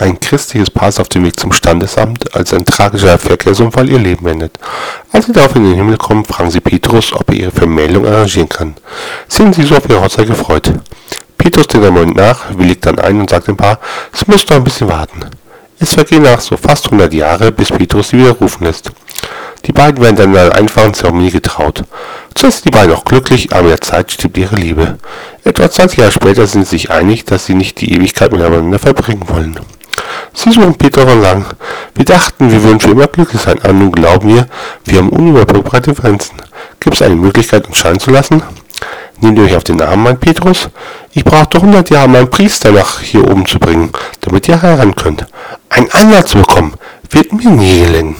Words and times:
Ein 0.00 0.18
christliches 0.18 0.70
Paar 0.70 0.88
ist 0.88 0.98
auf 0.98 1.10
dem 1.10 1.26
Weg 1.26 1.38
zum 1.38 1.52
Standesamt, 1.52 2.34
als 2.34 2.54
ein 2.54 2.64
tragischer 2.64 3.18
Verkehrsunfall 3.18 3.90
ihr 3.90 3.98
Leben 3.98 4.26
endet. 4.26 4.58
Als 5.12 5.26
sie 5.26 5.32
darauf 5.32 5.54
in 5.56 5.64
den 5.64 5.74
Himmel 5.74 5.98
kommen, 5.98 6.24
fragen 6.24 6.50
sie 6.50 6.60
Petrus, 6.60 7.12
ob 7.12 7.28
er 7.28 7.36
ihre 7.36 7.50
Vermählung 7.50 8.06
arrangieren 8.06 8.48
kann. 8.48 8.76
Sind 9.28 9.54
sie 9.54 9.62
so 9.62 9.76
auf 9.76 9.86
ihre 9.90 10.00
Hochzeit 10.00 10.26
gefreut? 10.26 10.72
Petrus 11.36 11.66
denkt 11.66 11.86
einen 11.86 11.96
Moment 11.96 12.16
nach, 12.16 12.46
willigt 12.56 12.86
dann 12.86 12.98
ein 12.98 13.20
und 13.20 13.28
sagt 13.28 13.48
dem 13.48 13.58
Paar, 13.58 13.78
es 14.10 14.26
muss 14.26 14.48
noch 14.48 14.56
ein 14.56 14.64
bisschen 14.64 14.88
warten. 14.88 15.20
Es 15.78 15.92
vergehen 15.92 16.22
nach 16.22 16.40
so 16.40 16.56
fast 16.56 16.86
100 16.86 17.12
Jahre, 17.12 17.52
bis 17.52 17.68
Petrus 17.68 18.08
sie 18.08 18.20
wieder 18.20 18.30
rufen 18.30 18.64
lässt. 18.64 18.90
Die 19.66 19.72
beiden 19.72 20.02
werden 20.02 20.16
dann 20.16 20.32
in 20.32 20.38
einer 20.38 20.54
einfachen 20.54 20.94
Zeremonie 20.94 21.30
getraut. 21.30 21.84
Zuerst 22.34 22.62
sind 22.62 22.74
die 22.74 22.78
beiden 22.78 22.94
auch 22.94 23.04
glücklich, 23.04 23.52
aber 23.52 23.64
mit 23.64 23.72
der 23.72 23.80
Zeit 23.82 24.10
stirbt 24.10 24.38
ihre 24.38 24.56
Liebe. 24.56 24.96
Etwa 25.44 25.70
20 25.70 25.98
Jahre 25.98 26.12
später 26.12 26.46
sind 26.46 26.64
sie 26.64 26.70
sich 26.70 26.90
einig, 26.90 27.26
dass 27.26 27.44
sie 27.44 27.54
nicht 27.54 27.82
die 27.82 27.92
Ewigkeit 27.92 28.32
miteinander 28.32 28.78
verbringen 28.78 29.28
wollen. 29.28 29.60
Sie 30.42 30.52
suchen 30.52 30.74
Peter 30.74 31.06
und 31.06 31.20
sagen, 31.20 31.44
wir 31.94 32.04
dachten, 32.06 32.50
wir 32.50 32.62
würden 32.62 32.80
für 32.80 32.92
immer 32.92 33.08
glücklich 33.08 33.42
sein, 33.42 33.58
aber 33.62 33.74
nun 33.74 33.92
glauben 33.92 34.26
wir, 34.26 34.46
wir 34.86 34.98
haben 34.98 35.10
unüberbrückbare 35.10 35.82
Differenzen. 35.82 36.34
Gibt 36.80 36.96
es 36.96 37.02
eine 37.02 37.14
Möglichkeit, 37.14 37.66
uns 37.66 37.76
scheiden 37.76 38.00
zu 38.00 38.10
lassen? 38.10 38.42
Nehmt 39.20 39.36
ihr 39.36 39.44
euch 39.44 39.56
auf 39.56 39.64
den 39.64 39.82
Arm, 39.82 40.02
mein 40.02 40.18
Petrus? 40.18 40.70
Ich 41.12 41.24
brauchte 41.24 41.58
100 41.58 41.90
Jahre, 41.90 42.08
meinen 42.08 42.30
Priester 42.30 42.72
nach 42.72 43.00
hier 43.00 43.30
oben 43.30 43.44
zu 43.44 43.58
bringen, 43.58 43.90
damit 44.22 44.48
ihr 44.48 44.62
heran 44.62 44.94
könnt. 44.94 45.26
Ein 45.68 45.90
Ansatz 45.90 46.30
zu 46.30 46.38
bekommen, 46.38 46.72
wird 47.10 47.34
mir 47.34 47.50
nie 47.50 47.84
gelingen. 47.84 48.16